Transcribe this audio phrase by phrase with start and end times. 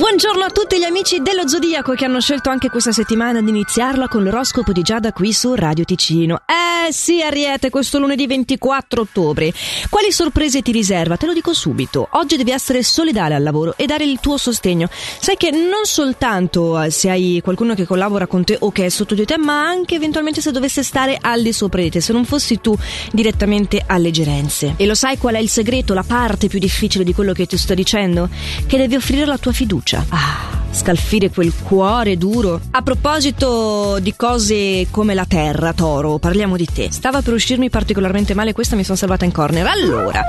[0.00, 4.08] Buongiorno a tutti gli amici dello Zodiaco che hanno scelto anche questa settimana di iniziarla
[4.08, 6.40] con l'oroscopo di Giada qui su Radio Ticino.
[6.46, 9.52] Eh sì, Ariete, questo lunedì 24 ottobre.
[9.90, 11.18] Quali sorprese ti riserva?
[11.18, 12.08] Te lo dico subito.
[12.12, 14.88] Oggi devi essere solidale al lavoro e dare il tuo sostegno.
[14.90, 18.88] Sai che non soltanto eh, se hai qualcuno che collabora con te o che è
[18.88, 22.14] sotto di te, ma anche eventualmente se dovesse stare al di sopra di te, se
[22.14, 22.74] non fossi tu
[23.12, 24.72] direttamente alle gerenze.
[24.78, 27.58] E lo sai qual è il segreto, la parte più difficile di quello che ti
[27.58, 28.30] sto dicendo?
[28.66, 29.89] Che devi offrire la tua fiducia.
[29.92, 32.60] Ah scalfire quel cuore duro.
[32.70, 36.90] A proposito di cose come la terra, Toro, parliamo di te.
[36.90, 39.66] Stava per uscirmi particolarmente male questa, mi sono salvata in corner.
[39.66, 40.22] Allora,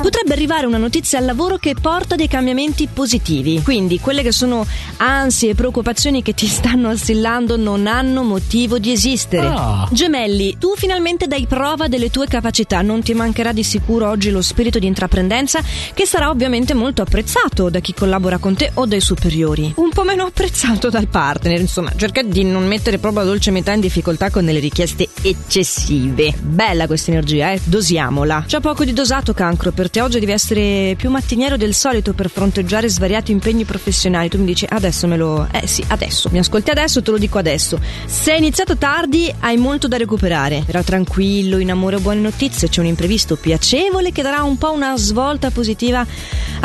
[0.00, 3.62] potrebbe arrivare una notizia al lavoro che porta dei cambiamenti positivi.
[3.62, 4.66] Quindi quelle che sono
[4.98, 9.46] ansie e preoccupazioni che ti stanno assillando non hanno motivo di esistere.
[9.46, 9.88] Oh.
[9.90, 12.82] Gemelli, tu finalmente dai prova delle tue capacità.
[12.82, 15.60] Non ti mancherà di sicuro oggi lo spirito di intraprendenza
[15.94, 20.02] che sarà ovviamente molto apprezzato da chi collabora con te o dai superiori un po'
[20.02, 21.60] meno apprezzato dal partner.
[21.60, 26.34] Insomma, cerca di non mettere proprio la dolce metà in difficoltà con delle richieste eccessive.
[26.40, 27.60] Bella questa energia, eh?
[27.62, 28.44] Dosiamola.
[28.46, 29.72] C'è poco di dosato, cancro.
[29.72, 34.30] Per te oggi devi essere più mattiniero del solito per fronteggiare svariati impegni professionali.
[34.30, 35.46] Tu mi dici, adesso me lo.
[35.52, 36.30] Eh sì, adesso.
[36.32, 37.78] Mi ascolti adesso, te lo dico adesso.
[38.06, 40.62] Se hai iniziato tardi, hai molto da recuperare.
[40.64, 44.72] Però tranquillo, in amore o buone notizie, c'è un imprevisto piacevole che darà un po'
[44.72, 46.06] una svolta positiva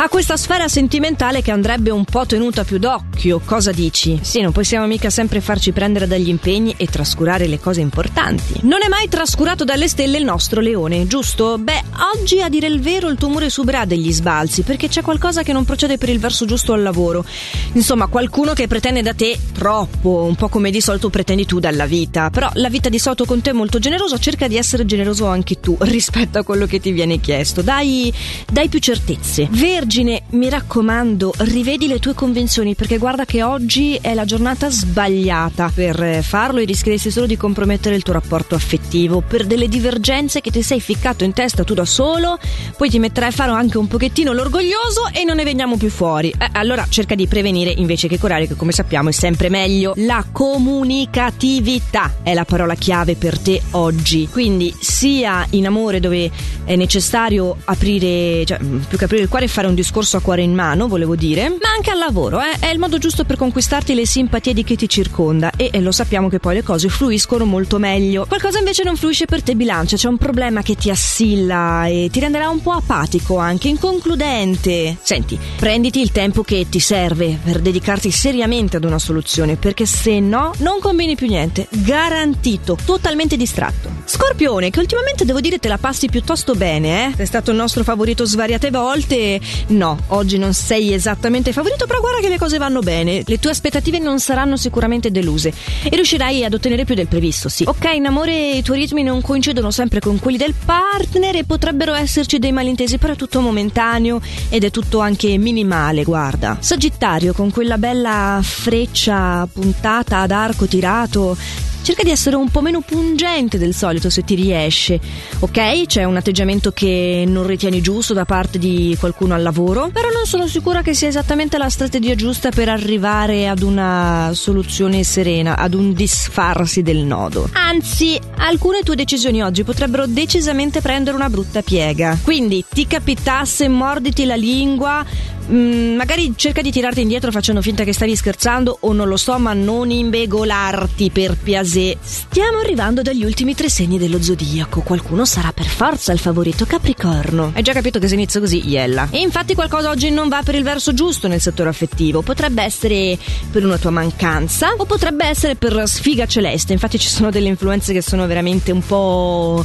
[0.04, 4.18] a questa sfera sentimentale che andrebbe un po' tenuta più d'occhio occhio, cosa dici?
[4.22, 8.60] Sì, non possiamo mica sempre farci prendere dagli impegni e trascurare le cose importanti.
[8.62, 11.58] Non è mai trascurato dalle stelle il nostro leone, giusto?
[11.58, 11.82] Beh,
[12.14, 15.52] oggi a dire il vero il tuo umore subirà degli sbalzi perché c'è qualcosa che
[15.52, 17.26] non procede per il verso giusto al lavoro.
[17.74, 21.84] Insomma, qualcuno che pretende da te troppo, un po' come di solito pretendi tu dalla
[21.84, 22.30] vita.
[22.30, 25.60] Però la vita di solito con te è molto generosa, cerca di essere generoso anche
[25.60, 27.60] tu rispetto a quello che ti viene chiesto.
[27.60, 28.10] Dai,
[28.50, 29.46] dai più certezze.
[29.90, 35.68] Vergine, mi raccomando, rivedi le tue convenzioni perché guarda che oggi è la giornata sbagliata
[35.74, 40.52] per farlo e rischieresti solo di compromettere il tuo rapporto affettivo per delle divergenze che
[40.52, 42.38] ti sei ficcato in testa tu da solo,
[42.76, 46.32] poi ti metterai a fare anche un pochettino l'orgoglioso e non ne veniamo più fuori.
[46.38, 49.94] Eh, allora cerca di prevenire invece che curare, che come sappiamo è sempre meglio.
[49.96, 54.28] La comunicatività è la parola chiave per te oggi.
[54.30, 56.30] Quindi sia in amore dove
[56.64, 60.54] è necessario aprire, cioè più che aprire il cuore fare un discorso a cuore in
[60.54, 62.58] mano, volevo dire, ma anche al lavoro, eh?
[62.58, 65.92] è il modo giusto per conquistarti le simpatie di chi ti circonda e, e lo
[65.92, 68.26] sappiamo che poi le cose fluiscono molto meglio.
[68.26, 72.20] Qualcosa invece non fluisce per te bilancia, c'è un problema che ti assilla e ti
[72.20, 74.98] renderà un po' apatico, anche inconcludente.
[75.00, 80.20] Senti, prenditi il tempo che ti serve per dedicarti seriamente ad una soluzione, perché se
[80.20, 81.66] no non combini più niente.
[81.70, 83.99] Garantito, totalmente distratto.
[84.10, 87.12] Scorpione, che ultimamente devo dire te la passi piuttosto bene, eh?
[87.14, 89.38] Sei stato il nostro favorito svariate volte.
[89.68, 93.52] No, oggi non sei esattamente favorito, però guarda che le cose vanno bene, le tue
[93.52, 95.52] aspettative non saranno sicuramente deluse
[95.84, 97.62] e riuscirai ad ottenere più del previsto, sì.
[97.68, 101.94] Ok, in amore i tuoi ritmi non coincidono sempre con quelli del partner e potrebbero
[101.94, 106.56] esserci dei malintesi, però è tutto momentaneo ed è tutto anche minimale, guarda.
[106.58, 111.36] Sagittario, con quella bella freccia puntata ad arco tirato,
[111.82, 115.00] cerca di essere un po' meno pungente del solito se ti riesce,
[115.38, 115.86] ok?
[115.86, 120.26] C'è un atteggiamento che non ritieni giusto da parte di qualcuno al lavoro, però non
[120.26, 125.74] sono sicura che sia esattamente la strategia giusta per arrivare ad una soluzione serena, ad
[125.74, 127.48] un disfarsi del nodo.
[127.52, 132.18] Anzi, alcune tue decisioni oggi potrebbero decisamente prendere una brutta piega.
[132.22, 135.04] Quindi ti capitasse, morditi la lingua,
[135.50, 139.36] Mm, magari cerca di tirarti indietro facendo finta che stavi scherzando o non lo so,
[139.38, 141.96] ma non imbegolarti per piasè.
[142.00, 144.82] Stiamo arrivando dagli ultimi tre segni dello zodiaco.
[144.82, 147.52] Qualcuno sarà per forza il favorito Capricorno.
[147.54, 149.08] Hai già capito che se inizia così, iella.
[149.10, 152.22] E infatti qualcosa oggi non va per il verso giusto nel settore affettivo.
[152.22, 153.18] Potrebbe essere
[153.50, 156.72] per una tua mancanza o potrebbe essere per sfiga celeste.
[156.72, 159.64] Infatti ci sono delle influenze che sono veramente un po'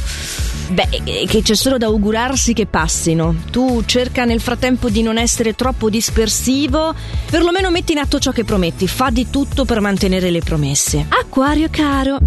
[0.68, 3.34] Beh, che c'è solo da augurarsi che passino.
[3.50, 6.94] Tu cerca nel frattempo di non essere troppo dispersivo,
[7.30, 11.06] perlomeno metti in atto ciò che prometti, fa di tutto per mantenere le promesse.
[11.08, 12.18] Acquario caro,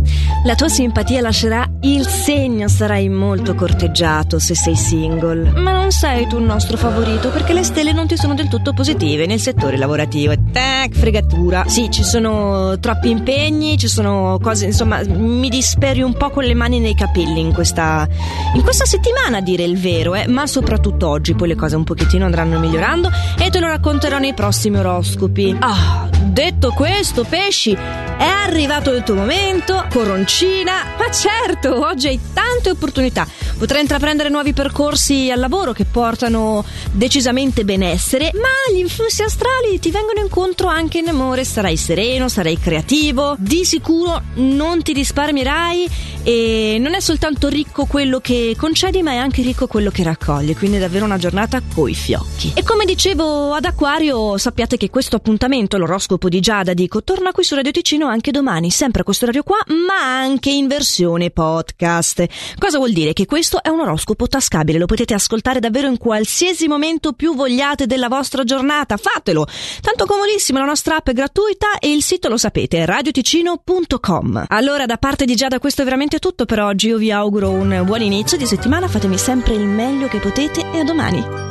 [0.45, 5.51] la tua simpatia lascerà il segno, sarai molto corteggiato se sei single.
[5.51, 8.73] Ma non sei tu il nostro favorito perché le stelle non ti sono del tutto
[8.73, 10.33] positive nel settore lavorativo.
[10.51, 11.65] Tac, fregatura.
[11.67, 16.53] Sì, ci sono troppi impegni, ci sono cose, insomma, mi disperi un po' con le
[16.53, 18.07] mani nei capelli in questa
[18.55, 21.83] in questa settimana a dire il vero, eh, ma soprattutto oggi poi le cose un
[21.83, 25.55] pochettino andranno migliorando e te lo racconterò nei prossimi oroscopi.
[25.59, 27.77] Ah, detto questo, pesci,
[28.19, 33.25] È arrivato il tuo momento, coroncina, ma certo, oggi hai tante opportunità.
[33.57, 39.89] Potrai intraprendere nuovi percorsi al lavoro che portano decisamente benessere, ma gli influssi astrali ti
[39.89, 41.45] vengono incontro anche in amore.
[41.45, 45.89] Sarai sereno, sarai creativo, di sicuro non ti risparmierai
[46.21, 50.57] e non è soltanto ricco quello che concedi, ma è anche ricco quello che raccogli.
[50.57, 52.51] Quindi è davvero una giornata coi fiocchi.
[52.53, 57.45] E come dicevo ad Aquario, sappiate che questo appuntamento, l'oroscopo di Giada, dico, torna qui
[57.45, 62.25] su Radio Ticino anche domani, sempre a questo orario qua, ma anche in versione podcast.
[62.57, 63.13] Cosa vuol dire?
[63.13, 67.85] Che questo è un oroscopo tascabile, lo potete ascoltare davvero in qualsiasi momento più vogliate
[67.85, 68.97] della vostra giornata.
[68.97, 69.47] Fatelo!
[69.81, 74.45] Tanto comodissimo, la nostra app è gratuita e il sito lo sapete, radioticino.com.
[74.49, 76.87] Allora, da parte di Giada, questo è veramente tutto per oggi.
[76.87, 80.79] Io vi auguro un buon inizio di settimana, fatemi sempre il meglio che potete e
[80.79, 81.47] a domani.